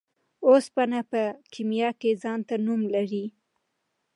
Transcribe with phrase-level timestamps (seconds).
[0.47, 1.21] اوسپنه په
[1.53, 3.25] کيميا کي ځانته نوم لري.